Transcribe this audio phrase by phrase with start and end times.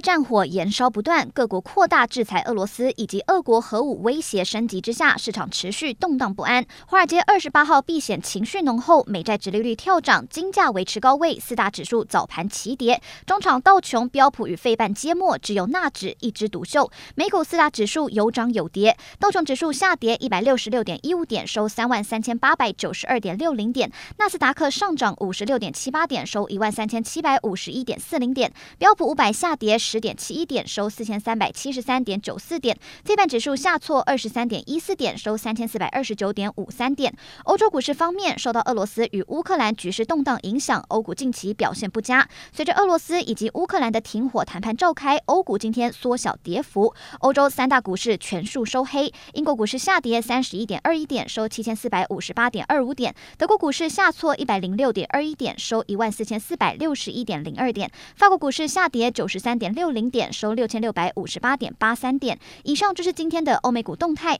[0.00, 6.66] 战火延烧不断，各国扩大制裁俄罗斯，以及俄国核武威胁升级之下，市场持续动荡不安。
[6.88, 13.00] 华尔街二十八号避险情绪浓厚，美债殖利率跳涨，金价维持高位，四大指数早盘齐跌。
[13.24, 16.90] 中场道琼、标普与费半皆墨，只有纳指一枝独秀。
[17.14, 23.88] 美股四大指数有涨有跌，道琼指数下跌一百六十六点一五点，收三万三千八百九十二点六零点；
[24.18, 29.56] 纳斯达克上涨五十六点七八点，收一万三千七百五十一点四零点；标普五百下。
[29.60, 32.78] 跌十点七一点，收四千三百七十三点九四点。
[33.04, 37.12] 费半指数下挫二十三点一四点，收三千四百二十九点五三点。
[37.42, 42.28] 欧洲股市方面，受到俄罗斯与乌克兰局势动荡影响，欧股近期表现不佳。
[42.52, 46.94] 随着俄罗斯以及乌克兰的停火谈判召开，欧股今天缩小跌幅。
[47.18, 53.12] 欧洲三大股市全数收黑，英国股市下跌三十一点二一点，收七千四百五十八点二五点。
[53.36, 57.90] 德国股市下挫一百零六点二一点，收一万四千四百六十一点零二点。
[58.14, 62.38] 法国股市下跌九十三点点六零点，收六千六百五十八点八三点。
[62.64, 64.38] 以上就是今天的欧美股动态。